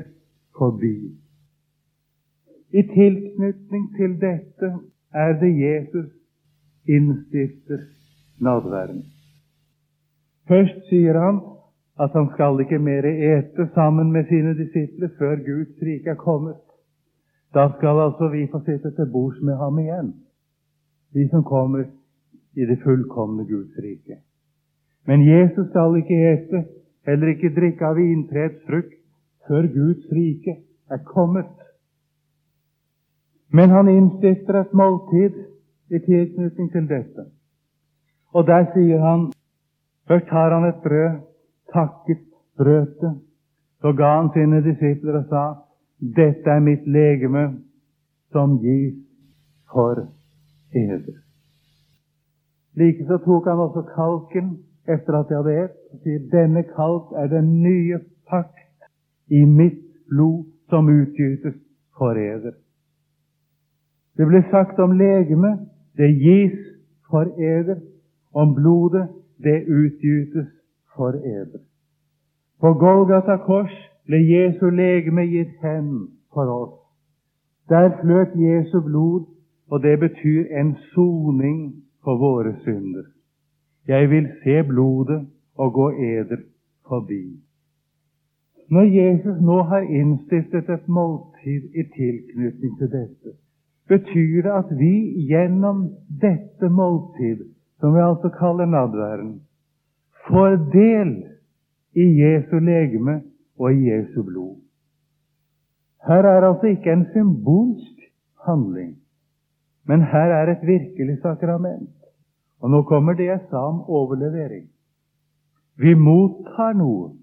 forbi. 0.58 1.18
I 2.74 2.82
tilknytning 2.82 3.96
til 3.98 4.22
dette 4.22 4.68
er 5.14 5.40
det 5.42 5.54
Jesus 5.60 6.12
innstifter 6.88 7.80
nadværen. 8.40 9.04
Først 10.48 10.86
sier 10.90 11.18
han 11.20 11.42
at 12.00 12.16
han 12.16 12.30
skal 12.34 12.60
ikke 12.64 12.80
mer 12.80 13.06
ete 13.06 13.68
sammen 13.74 14.12
med 14.12 14.28
sine 14.32 14.54
disipler 14.58 15.10
før 15.20 15.36
Guds 15.36 15.82
rike 15.84 16.10
er 16.10 16.16
kommet. 16.16 16.56
Da 17.54 17.70
skal 17.78 18.00
altså 18.06 18.30
vi 18.32 18.48
få 18.52 18.60
sitte 18.66 18.92
til 18.96 19.12
bords 19.12 19.42
med 19.42 19.56
ham 19.58 19.80
igjen, 19.80 20.14
vi 21.14 21.28
som 21.30 21.44
kommer 21.44 21.84
i 22.56 22.66
det 22.66 22.80
fullkomne 22.84 23.46
Guds 23.46 23.74
rike. 23.84 24.16
Men 25.08 25.28
Jesus 25.28 25.68
skal 25.70 25.98
ikke 25.98 26.20
ete, 26.32 26.64
heller 27.08 27.28
ikke 27.34 27.56
drikke 27.56 27.86
av 27.86 27.96
vintreets 27.98 28.62
frukt, 28.68 28.96
før 29.48 29.68
Guds 29.74 30.06
rike 30.14 30.56
er 30.92 31.02
kommet. 31.06 31.56
Men 33.52 33.70
han 33.70 33.88
innstifter 33.90 34.62
et 34.62 34.74
måltid 34.74 35.40
i 35.90 36.00
tilknytning 36.06 36.72
til 36.72 36.90
dette. 36.90 37.26
Og 38.34 38.48
der 38.48 38.70
sier 38.76 39.02
han 39.02 39.32
Først 40.10 40.26
tar 40.26 40.54
han 40.54 40.64
et 40.66 40.80
brød, 40.84 41.18
takket, 41.74 42.24
brødet. 42.58 43.14
Så 43.82 43.94
ga 43.94 44.10
han 44.18 44.30
sine 44.34 44.64
disipler 44.64 45.18
og 45.22 45.26
sa, 45.30 45.44
'Dette 46.00 46.50
er 46.50 46.60
mitt 46.60 46.88
legeme, 46.88 47.44
som 48.32 48.60
gis 48.60 48.96
for 49.72 49.96
eder'. 50.76 51.20
Likeså 52.76 53.18
tok 53.18 53.46
han 53.48 53.60
også 53.60 53.82
kalken 53.96 54.58
etter 54.88 55.14
at 55.20 55.30
de 55.30 55.36
hadde 55.36 55.64
et, 55.64 55.76
og 55.92 56.00
sier, 56.04 56.20
'Denne 56.32 56.64
kalk 56.64 57.12
er 57.22 57.28
den 57.28 57.62
nye 57.64 58.00
pakt 58.30 58.80
i 59.28 59.46
mitt 59.46 59.84
blod, 60.10 60.46
som 60.70 60.88
utgytes 60.88 61.56
for 61.98 62.12
eder'. 62.12 62.60
Det 64.18 64.28
ble 64.28 64.44
sagt 64.52 64.80
om 64.80 64.92
legemet, 64.92 65.60
det 65.98 66.10
gis 66.20 66.58
for 67.10 67.24
eder. 67.40 67.80
Om 68.34 68.56
blodet, 68.56 69.08
det 69.44 69.64
utgytes 69.68 70.48
for 71.00 71.16
eder. 71.16 71.64
På 72.60 72.74
Golgata 72.74 73.38
kors 73.48 73.76
ble 74.08 74.20
Jesu 74.34 74.66
legeme 74.70 75.24
gitt 75.32 75.56
hen 75.64 75.92
for 76.34 76.52
oss. 76.62 76.76
Der 77.72 77.94
fløt 78.02 78.36
Jesu 78.36 78.82
blod, 78.84 79.26
og 79.72 79.84
det 79.84 80.00
betyr 80.00 80.50
en 80.60 80.76
soning 80.92 81.60
for 82.04 82.18
våre 82.18 82.54
synder. 82.64 83.06
Jeg 83.88 84.10
vil 84.10 84.28
se 84.44 84.64
blodet 84.68 85.22
og 85.56 85.74
gå 85.74 85.90
eder 85.92 86.42
forbi. 86.88 87.24
Når 88.70 88.86
Jesus 89.02 89.42
nå 89.42 89.62
har 89.72 89.80
innstiftet 90.02 90.70
et 90.70 90.88
måltid 90.88 91.62
i 91.80 91.84
tilknytning 91.96 92.78
til 92.78 92.92
dette, 92.92 93.32
betyr 93.88 94.42
det 94.46 94.54
at 94.62 94.70
vi 94.78 94.94
gjennom 95.32 95.88
dette 96.22 96.70
måltid, 96.70 97.48
som 97.80 97.96
vi 97.96 98.04
altså 98.10 98.30
kaller 98.30 98.66
nadværen, 98.66 99.40
får 100.30 100.56
del 100.74 101.12
i 101.98 102.06
Jesu 102.22 102.60
legeme 102.60 103.22
og 103.60 103.74
i 103.74 103.90
Jesu 103.90 104.24
blod. 104.24 104.56
Her 106.08 106.24
er 106.24 106.48
altså 106.48 106.68
ikke 106.74 106.94
en 106.94 107.06
symbolsk 107.14 108.04
handling, 108.46 108.98
men 109.88 110.02
her 110.02 110.34
er 110.40 110.52
et 110.52 110.68
virkelig 110.68 111.18
sakrament. 111.22 111.90
Og 112.60 112.72
nå 112.72 112.82
kommer 112.84 113.14
det 113.14 113.26
jeg 113.26 113.40
sa 113.50 113.58
om 113.58 113.82
overlevering. 113.88 114.68
Vi 115.80 115.94
mottar 115.96 116.74
noe. 116.76 117.14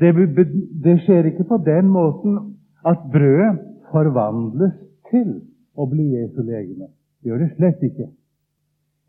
Det, 0.00 0.12
det 0.84 0.98
skjer 1.04 1.30
ikke 1.30 1.46
på 1.48 1.58
den 1.64 1.88
måten 1.92 2.36
at 2.86 3.00
brødet 3.12 3.58
forvandles 3.92 4.76
til 5.10 5.40
å 5.76 5.88
bli 5.88 6.10
Jesu 6.16 6.42
legeme. 6.42 6.90
Det 7.20 7.32
gjør 7.32 7.44
det 7.44 7.50
slett 7.56 7.84
ikke. 7.88 8.08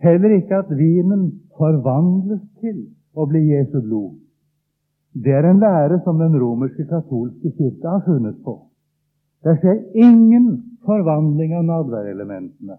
Heller 0.04 0.36
ikke 0.38 0.62
at 0.62 0.70
vinen 0.78 1.30
forvandles 1.58 2.44
til 2.62 2.84
å 3.18 3.26
bli 3.30 3.42
Jesu 3.50 3.80
blod. 3.82 4.18
Det 5.18 5.34
er 5.34 5.48
en 5.50 5.62
lære 5.64 6.02
som 6.06 6.20
den 6.22 6.36
romerske 6.38 6.86
katolske 6.86 7.52
kirke 7.58 7.88
har 7.90 8.04
funnet 8.06 8.38
på. 8.46 8.60
Det 9.46 9.56
skjer 9.62 9.80
ingen 9.98 10.52
forvandling 10.86 11.56
av 11.58 11.66
nadværelementene. 11.66 12.78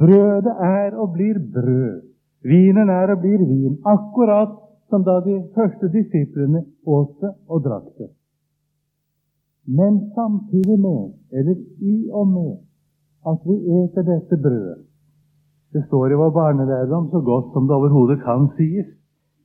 Brødet 0.00 0.52
er 0.66 0.96
og 0.98 1.14
blir 1.14 1.40
brød. 1.54 2.02
Vinen 2.46 2.90
er 2.92 3.14
og 3.14 3.22
blir 3.22 3.40
vin, 3.40 3.78
akkurat 3.86 4.52
som 4.90 5.04
da 5.06 5.16
de 5.24 5.38
første 5.54 5.88
disiplene 5.94 6.66
åt 6.86 7.16
det 7.22 7.32
og 7.48 7.64
drakk 7.64 7.88
det. 7.98 8.10
Men 9.66 9.98
samtidig 10.14 10.76
med, 10.78 11.16
eller 11.32 11.56
i 11.80 11.96
og 12.12 12.28
med, 12.28 12.52
at 13.26 13.40
vi 13.48 13.56
eter 13.80 14.04
dette 14.06 14.38
brødet 14.42 14.85
Det 15.76 15.82
står 15.86 16.12
i 16.12 16.16
vår 16.16 16.30
barnelærdom 16.32 17.10
så 17.12 17.20
godt 17.20 17.52
som 17.52 17.66
det 17.68 17.76
overhodet 17.76 18.22
kan 18.24 18.46
sies. 18.56 18.86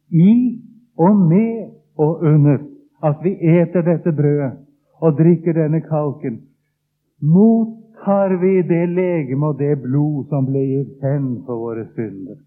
I 0.08 0.62
og 0.96 1.16
med 1.28 1.72
og 2.00 2.22
under 2.24 2.58
at 3.04 3.18
vi 3.24 3.34
eter 3.60 3.84
dette 3.84 4.14
brødet 4.16 4.52
og 5.02 5.18
drikker 5.18 5.54
denne 5.58 5.82
kalken, 5.82 6.38
mottar 7.22 8.38
vi 8.40 8.62
det 8.70 8.86
legeme 8.90 9.50
og 9.50 9.60
det 9.60 9.82
blod 9.84 10.30
som 10.30 10.48
ble 10.48 10.62
gitt 10.70 11.04
hen 11.04 11.26
for 11.46 11.66
våre 11.66 11.84
synder. 11.98 12.38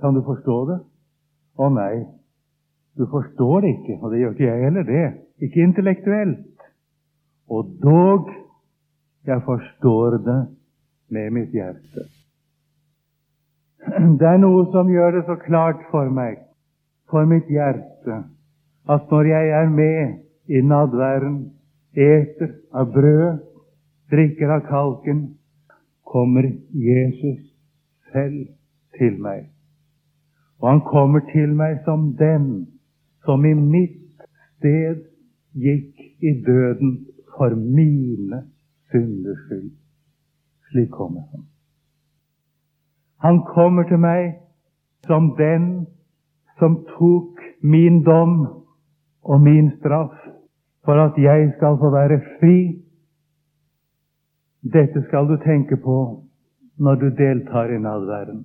Kan 0.00 0.18
du 0.18 0.22
forstå 0.26 0.56
det? 0.70 0.78
Å 1.62 1.68
nei, 1.68 2.02
du 2.98 3.04
forstår 3.12 3.60
det 3.62 3.70
ikke, 3.76 3.98
og 4.00 4.10
det 4.10 4.22
gjør 4.22 4.34
ikke 4.34 4.48
jeg 4.48 4.64
heller 4.64 4.88
det. 4.88 5.04
Ikke 5.46 5.62
intellektuelt. 5.62 6.66
Og 7.52 7.70
dog, 7.84 8.34
jeg 9.30 9.46
forstår 9.46 10.18
det 10.26 10.40
med 11.12 11.30
mitt 11.38 11.54
hjerte. 11.54 12.08
Det 13.82 14.28
er 14.28 14.38
noe 14.38 14.64
som 14.72 14.90
gjør 14.90 15.18
det 15.18 15.24
så 15.26 15.36
klart 15.42 15.82
for 15.90 16.10
meg 16.10 16.38
for 17.10 17.26
mitt 17.28 17.48
hjerte 17.50 18.22
at 18.90 19.10
når 19.10 19.28
jeg 19.30 19.50
er 19.58 19.68
med 19.70 20.14
i 20.50 20.60
nadværen, 20.66 21.36
eter 21.92 22.54
av 22.74 22.90
brød, 22.92 23.42
drikker 24.10 24.50
av 24.56 24.64
kalken, 24.66 25.20
kommer 26.08 26.48
Jesus 26.74 27.40
selv 28.12 28.48
til 28.98 29.20
meg. 29.22 29.46
Og 30.60 30.68
han 30.70 30.82
kommer 30.88 31.24
til 31.32 31.54
meg 31.58 31.82
som 31.86 32.12
den 32.18 32.48
som 33.26 33.44
i 33.46 33.54
mitt 33.54 34.26
sted 34.56 35.04
gikk 35.54 36.02
i 36.22 36.34
døden 36.46 36.98
for 37.36 37.54
mine 37.54 38.44
synders 38.90 39.46
skyld. 39.46 39.72
Slik 40.70 40.90
kommer 40.90 41.26
han. 41.30 41.51
Han 43.22 43.44
kommer 43.54 43.86
til 43.86 44.00
meg 44.02 44.34
som 45.06 45.32
den 45.38 45.66
som 46.58 46.80
tok 46.96 47.38
min 47.62 48.02
dom 48.06 48.38
og 49.22 49.40
min 49.40 49.70
straff 49.78 50.14
for 50.84 50.98
at 50.98 51.18
jeg 51.18 51.52
skal 51.56 51.78
få 51.78 51.90
være 51.94 52.18
fri. 52.38 52.56
Dette 54.62 55.04
skal 55.06 55.28
du 55.30 55.36
tenke 55.42 55.76
på 55.76 55.98
når 56.78 56.94
du 56.94 57.08
deltar 57.18 57.70
i 57.70 57.78
nadværen. 57.78 58.44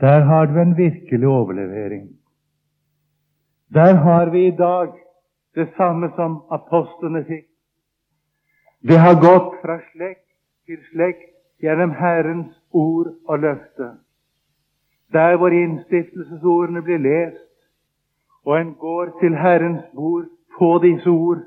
Der 0.00 0.20
har 0.24 0.46
du 0.46 0.60
en 0.60 0.76
virkelig 0.76 1.28
overlevering. 1.28 2.08
Der 3.74 3.94
har 3.94 4.30
vi 4.30 4.46
i 4.46 4.56
dag 4.56 4.88
det 5.54 5.68
samme 5.76 6.10
som 6.16 6.42
apostlene 6.50 7.24
fikk. 7.24 7.46
Det 8.88 8.98
har 8.98 9.20
gått 9.20 9.60
fra 9.60 9.76
slekt 9.92 10.24
til 10.66 10.80
slekt 10.92 11.28
gjennom 11.60 11.92
Herrens 11.92 12.59
ord 12.72 13.14
og 13.24 13.38
løfte. 13.38 13.90
Der 15.12 15.36
hvor 15.36 15.48
innstiftelsesordene 15.48 16.82
blir 16.82 16.98
lest, 16.98 17.46
og 18.46 18.60
en 18.60 18.74
går 18.74 19.18
til 19.20 19.36
Herrens 19.36 19.84
bord 19.94 20.24
på 20.58 20.78
disse 20.82 21.10
ord, 21.10 21.42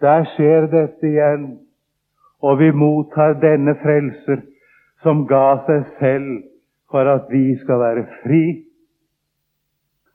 der 0.00 0.24
skjer 0.34 0.66
dette 0.66 1.06
igjen, 1.06 1.46
og 2.42 2.58
vi 2.58 2.70
mottar 2.70 3.38
denne 3.40 3.76
frelser 3.82 4.42
som 5.02 5.26
ga 5.28 5.62
seg 5.66 5.86
selv 6.00 6.42
for 6.90 7.08
at 7.08 7.30
vi 7.30 7.56
skal 7.62 7.80
være 7.80 8.04
fri. 8.22 8.44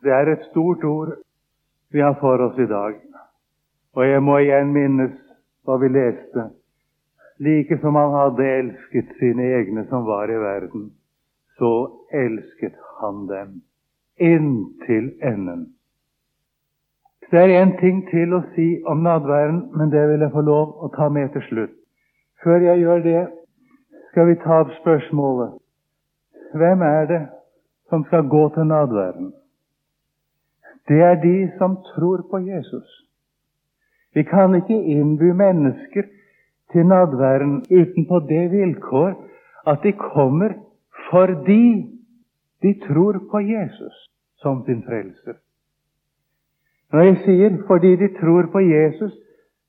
Det 0.03 0.11
er 0.11 0.31
et 0.31 0.45
stort 0.51 0.83
ord 0.83 1.15
vi 1.91 1.99
har 1.99 2.15
for 2.19 2.41
oss 2.45 2.59
i 2.59 2.69
dag. 2.69 2.99
Og 3.95 4.07
jeg 4.07 4.23
må 4.23 4.37
igjen 4.37 4.73
minnes 4.73 5.15
hva 5.65 5.79
vi 5.81 5.89
leste. 5.91 6.49
Like 7.39 7.77
som 7.81 7.95
han 7.95 8.11
hadde 8.11 8.47
elsket 8.59 9.15
sine 9.19 9.43
egne 9.59 9.85
som 9.89 10.05
var 10.05 10.31
i 10.31 10.39
verden, 10.39 10.91
så 11.57 11.73
elsket 12.11 12.75
han 12.99 13.27
dem 13.27 13.61
inntil 14.19 15.13
enden. 15.23 15.73
Det 17.31 17.39
er 17.39 17.61
én 17.61 17.75
ting 17.79 18.01
til 18.09 18.33
å 18.33 18.41
si 18.55 18.67
om 18.89 19.03
nadværen, 19.05 19.61
men 19.77 19.91
det 19.93 20.01
vil 20.09 20.25
jeg 20.25 20.33
få 20.33 20.41
lov 20.41 20.71
å 20.83 20.89
ta 20.95 21.09
med 21.13 21.29
til 21.33 21.45
slutt. 21.47 21.75
Før 22.43 22.63
jeg 22.65 22.81
gjør 22.81 23.03
det, 23.05 23.21
skal 24.11 24.27
vi 24.27 24.39
ta 24.43 24.61
opp 24.63 24.71
spørsmålet 24.81 25.57
Hvem 26.57 26.81
er 26.81 27.05
det 27.05 27.21
som 27.89 28.03
skal 28.07 28.25
gå 28.27 28.47
til 28.55 28.65
nadværen? 28.65 29.33
Det 30.89 31.01
er 31.05 31.19
de 31.21 31.51
som 31.57 31.75
tror 31.91 32.23
på 32.31 32.39
Jesus. 32.41 32.87
Vi 34.13 34.23
kan 34.23 34.55
ikke 34.57 34.73
innby 34.73 35.29
mennesker 35.37 36.09
til 36.71 36.85
nadværen 36.85 37.55
uten 37.71 38.07
på 38.09 38.19
det 38.29 38.51
vilkår 38.51 39.11
at 39.67 39.79
de 39.83 39.91
kommer 39.91 40.49
fordi 41.11 41.65
de 42.61 42.73
tror 42.87 43.13
på 43.31 43.39
Jesus 43.39 43.95
som 44.41 44.65
sin 44.65 44.83
frelser. 44.83 45.33
Når 46.91 46.99
jeg 46.99 47.17
sier 47.25 47.57
'fordi 47.67 47.95
de 47.95 48.07
tror 48.19 48.43
på 48.51 48.59
Jesus', 48.59 49.17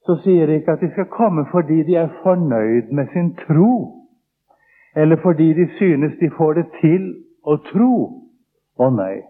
så 0.07 0.17
sier 0.23 0.47
jeg 0.47 0.57
ikke 0.57 0.73
at 0.73 0.81
de 0.81 0.91
skal 0.91 1.05
komme 1.05 1.47
fordi 1.51 1.83
de 1.83 1.95
er 1.97 2.09
fornøyd 2.23 2.93
med 2.93 3.07
sin 3.13 3.35
tro, 3.35 3.73
eller 4.97 5.17
fordi 5.17 5.53
de 5.53 5.69
synes 5.79 6.15
de 6.21 6.31
får 6.31 6.53
det 6.53 6.67
til 6.81 7.15
å 7.45 7.57
tro. 7.57 8.17
Å 8.79 8.91
nei. 8.91 9.21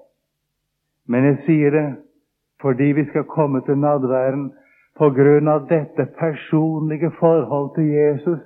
Men 1.09 1.25
jeg 1.25 1.39
sier 1.47 1.71
det 1.71 1.97
fordi 2.61 2.93
vi 2.93 3.05
skal 3.05 3.25
komme 3.25 3.61
til 3.67 3.79
nadværen 3.79 4.53
på 5.01 5.09
grunn 5.17 5.49
av 5.49 5.65
dette 5.71 6.05
personlige 6.19 7.09
forhold 7.17 7.71
til 7.75 7.89
Jesus, 7.89 8.41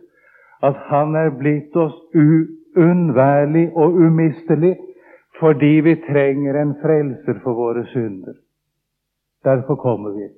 at 0.63 0.77
han 0.91 1.17
er 1.19 1.33
blitt 1.35 1.75
oss 1.77 1.97
uunnværlig 2.15 3.73
og 3.75 3.99
umistelig 3.99 4.77
fordi 5.41 5.73
vi 5.83 5.97
trenger 6.07 6.61
en 6.61 6.77
frelser 6.79 7.41
for 7.43 7.59
våre 7.59 7.83
synder. 7.91 8.37
Derfor 9.45 9.75
kommer 9.83 10.15
vi. 10.15 10.29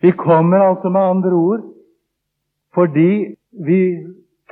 Vi 0.00 0.10
kommer 0.16 0.64
altså 0.64 0.88
med 0.88 1.00
andre 1.00 1.32
ord 1.36 1.68
fordi 2.74 3.36
vi 3.66 3.82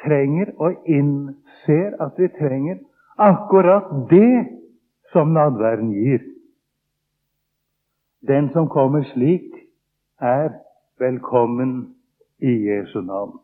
trenger 0.05 0.53
og 0.57 0.85
innser 0.87 1.97
at 2.01 2.13
vi 2.19 2.29
trenger 2.29 2.77
akkurat 3.19 3.89
det 4.11 4.47
som 5.13 5.33
nadværen 5.33 5.93
gir. 5.93 6.21
Den 8.29 8.53
som 8.53 8.69
kommer 8.69 9.03
slik, 9.15 9.49
er 10.21 10.53
velkommen 11.01 11.95
i 12.39 12.53
Jesu 12.69 13.01
navn. 13.01 13.39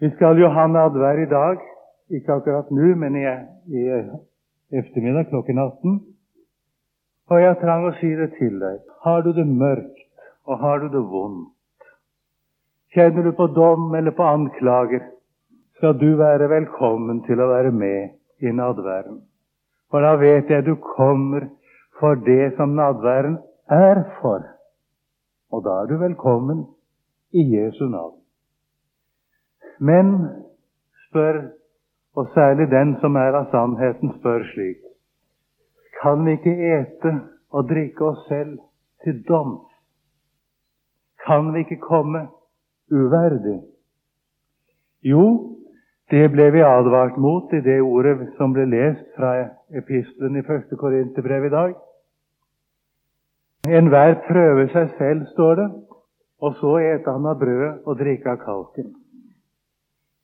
Vi 0.00 0.10
skal 0.10 0.38
jo 0.38 0.48
ha 0.48 0.66
nadvær 0.66 1.22
i 1.22 1.30
dag. 1.30 1.62
Ikke 2.10 2.32
akkurat 2.32 2.70
nå, 2.70 2.94
men 2.94 3.16
i, 3.18 3.24
i 3.66 3.82
eftermiddag 4.78 5.28
klokken 5.30 5.58
18. 5.58 6.00
Og 7.30 7.40
jeg 7.42 7.58
trang 7.62 7.86
å 7.88 7.94
si 7.98 8.12
det 8.14 8.32
til 8.36 8.58
deg. 8.62 8.82
Har 9.02 9.24
du 9.26 9.32
det 9.34 9.46
mørkt, 9.46 10.04
og 10.46 10.60
har 10.62 10.82
du 10.82 10.88
det 10.92 11.02
vondt, 11.10 11.52
kjenner 12.94 13.26
du 13.26 13.32
på 13.34 13.48
dom 13.50 13.94
eller 13.98 14.14
på 14.14 14.24
anklager, 14.24 15.02
skal 15.76 15.96
du 15.98 16.14
være 16.16 16.48
velkommen 16.48 17.24
til 17.26 17.42
å 17.42 17.50
være 17.50 17.72
med 17.74 18.46
i 18.46 18.52
nadværen. 18.54 19.18
For 19.90 20.06
da 20.06 20.14
vet 20.20 20.50
jeg 20.50 20.64
du 20.66 20.76
kommer 20.80 21.48
for 21.98 22.14
det 22.14 22.54
som 22.56 22.78
nadværen 22.78 23.40
er 23.72 24.04
for. 24.20 24.55
Og 25.52 25.64
da 25.64 25.82
er 25.82 25.86
du 25.86 25.96
velkommen 26.00 26.64
i 27.32 27.42
Jesu 27.56 27.86
navn. 27.88 28.18
Men 29.78 30.12
spør, 31.06 31.40
og 32.16 32.28
særlig 32.34 32.70
den 32.70 32.96
som 33.00 33.16
er 33.16 33.36
av 33.36 33.50
sannheten, 33.52 34.14
spør 34.18 34.44
slik 34.54 34.82
Kan 36.02 36.24
vi 36.26 36.36
ikke 36.36 36.54
ete 36.72 37.12
og 37.50 37.68
drikke 37.68 38.04
oss 38.04 38.26
selv 38.28 38.58
til 39.04 39.22
doms? 39.28 39.68
Kan 41.26 41.54
vi 41.54 41.64
ikke 41.64 41.80
komme 41.80 42.26
uverdig? 42.90 43.60
Jo, 45.02 45.24
det 46.10 46.30
ble 46.30 46.50
vi 46.54 46.62
advart 46.62 47.16
mot 47.18 47.52
i 47.52 47.60
det 47.60 47.80
ordet 47.82 48.28
som 48.36 48.52
ble 48.54 48.66
lest 48.70 49.06
fra 49.16 49.32
epistelen 49.74 50.38
i 50.38 50.46
første 50.46 50.76
Korinterbrev 50.76 51.44
i 51.44 51.54
dag. 51.54 51.74
Enhver 53.66 54.14
prøver 54.28 54.68
seg 54.72 54.92
selv, 54.98 55.26
står 55.32 55.54
det, 55.54 55.66
og 56.40 56.54
så 56.60 56.76
eter 56.78 57.16
han 57.16 57.26
av 57.26 57.38
brødet 57.40 57.72
og 57.86 57.98
drikker 57.98 58.34
av 58.34 58.42
kalken. 58.44 58.92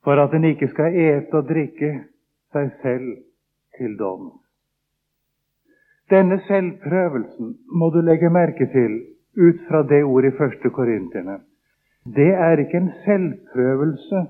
For 0.03 0.19
at 0.19 0.33
en 0.35 0.45
ikke 0.47 0.69
skal 0.71 0.95
ete 0.95 1.39
og 1.39 1.49
drikke 1.49 1.91
seg 2.53 2.71
selv 2.83 3.09
til 3.77 3.97
dom. 3.99 4.31
Denne 6.11 6.37
selvprøvelsen 6.47 7.55
må 7.79 7.89
du 7.89 8.01
legge 8.03 8.29
merke 8.29 8.67
til 8.71 8.99
ut 9.39 9.63
fra 9.67 9.81
det 9.89 10.03
ordet 10.03 10.33
i 10.33 10.37
første 10.37 10.69
Korinterne. 10.69 11.39
Det 12.05 12.31
er 12.35 12.59
ikke 12.59 12.77
en 12.77 12.91
selvprøvelse 13.05 14.25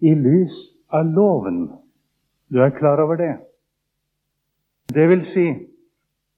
i 0.00 0.14
lys 0.14 0.54
av 0.94 1.10
loven. 1.10 1.66
Du 2.52 2.62
er 2.62 2.70
klar 2.70 3.02
over 3.02 3.18
det? 3.20 3.34
Det 4.94 5.08
vil 5.10 5.24
si, 5.34 5.46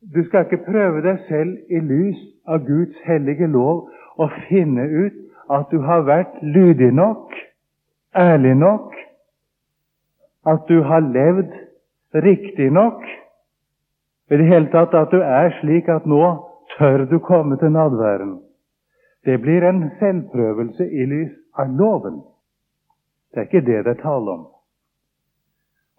du 0.00 0.24
skal 0.24 0.46
ikke 0.46 0.64
prøve 0.66 1.02
deg 1.02 1.22
selv 1.28 1.56
i 1.70 1.80
lys 1.82 2.18
av 2.46 2.64
Guds 2.66 2.96
hellige 3.06 3.46
lov 3.50 3.88
og 4.18 4.34
finne 4.48 4.84
ut 4.86 5.16
at 5.50 5.70
du 5.72 5.80
har 5.82 6.04
vært 6.06 6.38
lydig 6.42 6.90
nok, 6.94 7.32
ærlig 8.16 8.54
nok, 8.54 8.94
at 10.46 10.68
du 10.68 10.82
har 10.82 11.00
levd 11.00 11.54
riktig 12.14 12.70
nok, 12.72 13.02
i 14.30 14.36
det 14.36 14.46
hele 14.46 14.68
tatt 14.72 14.94
at 14.94 15.12
du 15.12 15.22
er 15.24 15.54
slik 15.60 15.88
at 15.88 16.06
nå 16.06 16.22
tør 16.76 17.06
du 17.08 17.18
komme 17.18 17.56
til 17.56 17.72
nadværen. 17.72 18.38
Det 19.24 19.40
blir 19.40 19.64
en 19.64 19.88
selvprøvelse 19.98 20.84
i 20.84 21.06
lys 21.08 21.32
av 21.58 21.72
loven. 21.74 22.20
Det 23.32 23.40
er 23.40 23.48
ikke 23.48 23.66
det 23.66 23.84
det 23.84 23.96
er 23.96 24.02
tale 24.02 24.30
om. 24.30 24.44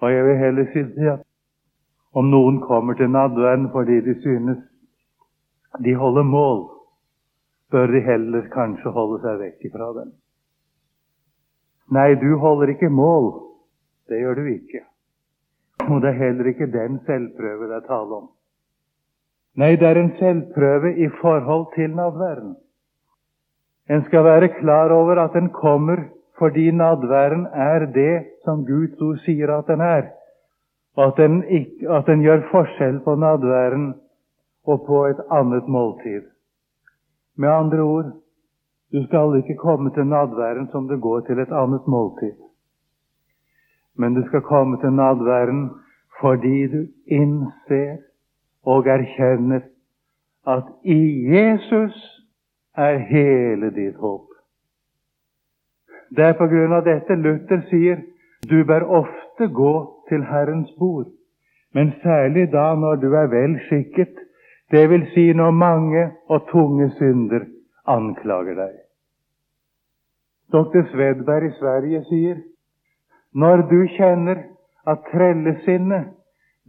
Og 0.01 0.13
jeg 0.13 0.25
vil 0.25 0.37
heller 0.37 0.69
si 0.73 0.85
at 1.09 1.25
om 2.13 2.29
noen 2.31 2.59
kommer 2.61 2.97
til 2.97 3.11
nadværen 3.13 3.69
fordi 3.73 4.01
de 4.01 4.15
synes 4.21 4.57
de 5.85 5.93
holder 5.95 6.23
mål, 6.23 6.63
bør 7.71 7.87
de 7.87 8.01
heller 8.01 8.47
kanskje 8.53 8.91
holde 8.91 9.21
seg 9.21 9.37
vekk 9.39 9.67
ifra 9.69 9.91
den. 9.99 10.11
Nei, 11.93 12.15
du 12.21 12.37
holder 12.37 12.73
ikke 12.73 12.89
mål. 12.89 13.31
Det 14.09 14.19
gjør 14.21 14.41
du 14.41 14.49
ikke. 14.49 14.81
Og 15.89 16.01
det 16.01 16.09
er 16.09 16.21
heller 16.23 16.49
ikke 16.49 16.71
den 16.73 16.99
selvprøve 17.05 17.69
det 17.69 17.77
er 17.77 17.85
tale 17.87 18.17
om. 18.21 18.27
Nei, 19.57 19.75
det 19.75 19.87
er 19.87 19.99
en 20.01 20.13
selvprøve 20.19 20.95
i 20.97 21.09
forhold 21.21 21.69
til 21.75 21.95
nadværen. 21.95 22.55
En 23.89 24.03
skal 24.05 24.23
være 24.23 24.53
klar 24.59 24.93
over 24.93 25.21
at 25.23 25.33
den 25.33 25.49
kommer 25.49 26.09
fordi 26.37 26.71
nadværen 26.71 27.47
er 27.53 27.85
det 27.85 28.25
som 28.45 28.65
Guds 28.65 29.01
ord 29.01 29.17
sier 29.25 29.51
at 29.57 29.67
den 29.67 29.81
er 29.81 30.09
og 30.97 31.07
at 31.07 31.17
den, 31.17 31.43
ikke, 31.43 31.89
at 31.89 32.07
den 32.07 32.21
gjør 32.21 32.47
forskjell 32.51 32.99
på 33.05 33.15
nadværen 33.15 33.93
og 34.67 34.85
på 34.87 35.05
et 35.05 35.21
annet 35.31 35.67
måltid. 35.67 36.21
Med 37.37 37.49
andre 37.49 37.81
ord 37.81 38.11
du 38.93 39.03
skal 39.05 39.37
ikke 39.37 39.55
komme 39.55 39.93
til 39.93 40.05
nadværen 40.05 40.67
som 40.71 40.87
du 40.87 40.99
går 40.99 41.19
til 41.19 41.39
et 41.39 41.51
annet 41.51 41.87
måltid. 41.87 42.37
Men 43.95 44.13
du 44.15 44.27
skal 44.27 44.41
komme 44.41 44.81
til 44.81 44.93
nadværen 44.93 45.69
fordi 46.21 46.67
du 46.67 46.81
innser 47.07 47.97
og 48.65 48.87
erkjenner 48.87 49.61
at 50.47 50.63
i 50.83 51.01
Jesus 51.35 51.95
er 52.77 52.97
hele 52.97 53.69
ditt 53.75 53.95
håp. 53.95 54.25
Det 56.15 56.25
er 56.25 56.33
på 56.33 56.47
grunn 56.49 56.73
av 56.73 56.85
dette 56.87 57.15
Luther 57.15 57.61
sier 57.69 58.01
du 58.49 58.63
bør 58.65 58.87
ofte 59.03 59.47
gå 59.53 59.73
til 60.09 60.25
Herrens 60.25 60.71
bord, 60.79 61.07
men 61.73 61.93
særlig 62.03 62.51
da 62.51 62.73
når 62.75 62.95
du 62.95 63.13
er 63.13 63.27
vel 63.27 63.59
skikket, 63.67 64.15
det 64.71 64.89
vil 64.89 65.05
si 65.13 65.33
når 65.33 65.51
mange 65.51 66.11
og 66.27 66.47
tunge 66.51 66.91
synder 66.97 67.45
anklager 67.87 68.55
deg. 68.55 68.75
Dr. 70.53 70.85
Svedberg 70.91 71.45
i 71.45 71.57
Sverige 71.59 72.03
sier 72.09 72.37
når 73.33 73.61
du 73.69 73.79
kjenner 73.97 74.41
at 74.89 75.05
trellesinnet 75.11 76.09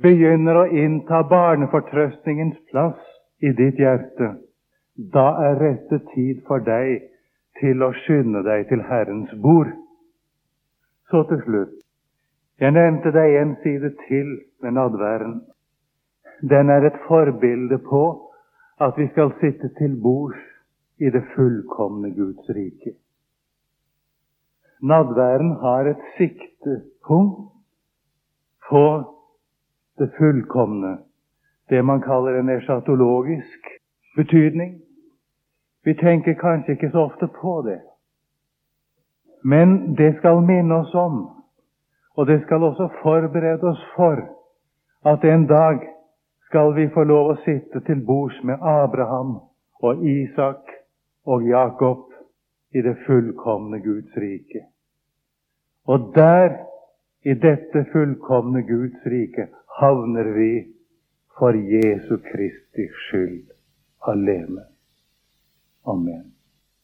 begynner 0.04 0.62
å 0.62 0.68
innta 0.82 1.22
barnefortrøstningens 1.28 2.58
plass 2.70 3.00
i 3.40 3.52
ditt 3.56 3.80
hjerte, 3.80 4.34
da 5.14 5.26
er 5.48 5.60
rette 5.60 6.00
tid 6.12 6.42
for 6.48 6.64
deg 6.64 7.06
til 7.60 7.84
å 7.84 7.92
skynde 8.04 8.44
deg 8.44 8.68
til 8.68 8.84
Herrens 8.88 9.32
bord. 9.44 9.72
Så 11.10 11.24
til 11.28 11.40
slutt 11.46 11.79
jeg 12.60 12.72
nevnte 12.76 13.12
deg 13.12 13.34
en 13.40 13.54
side 13.62 13.90
til 14.08 14.34
med 14.62 14.74
nadværen. 14.76 15.40
Den 16.40 16.68
er 16.68 16.86
et 16.86 16.98
forbilde 17.08 17.78
på 17.78 18.32
at 18.80 18.92
vi 18.96 19.06
skal 19.08 19.32
sitte 19.40 19.68
til 19.78 19.96
bords 20.02 20.36
i 20.98 21.10
det 21.10 21.24
fullkomne 21.34 22.14
Guds 22.14 22.48
rike. 22.48 22.92
Nadværen 24.82 25.56
har 25.60 25.88
et 25.88 26.04
siktepunkt 26.18 27.52
på 28.68 28.84
det 29.98 30.12
fullkomne, 30.18 30.98
det 31.68 31.84
man 31.84 32.00
kaller 32.00 32.40
en 32.40 32.48
eschatologisk 32.48 33.68
betydning. 34.16 34.80
Vi 35.84 35.94
tenker 35.94 36.34
kanskje 36.34 36.72
ikke 36.72 36.90
så 36.90 36.98
ofte 36.98 37.28
på 37.40 37.62
det, 37.66 37.80
men 39.44 39.96
det 39.96 40.16
skal 40.16 40.40
minne 40.40 40.74
oss 40.74 40.94
om 40.94 41.39
og 42.16 42.26
det 42.26 42.42
skal 42.42 42.62
også 42.62 42.88
forberede 43.02 43.68
oss 43.70 43.82
for 43.96 44.20
at 45.12 45.24
en 45.24 45.46
dag 45.46 45.80
skal 46.48 46.74
vi 46.74 46.88
få 46.94 47.04
lov 47.04 47.30
å 47.30 47.40
sitte 47.44 47.80
til 47.86 48.02
bords 48.06 48.40
med 48.44 48.58
Abraham 48.60 49.36
og 49.82 50.02
Isak 50.06 50.72
og 51.26 51.46
Jakob 51.46 52.08
i 52.74 52.82
det 52.82 52.96
fullkomne 53.06 53.80
Guds 53.84 54.16
rike. 54.16 54.64
Og 55.86 56.12
der, 56.14 56.58
i 57.22 57.34
dette 57.34 57.84
fullkomne 57.92 58.62
Guds 58.66 59.06
rike, 59.06 59.48
havner 59.80 60.32
vi 60.34 60.50
for 61.38 61.56
Jesu 61.56 62.18
Kristi 62.26 62.88
skyld 63.06 63.54
alene. 64.10 64.66
Amen. 65.86 66.39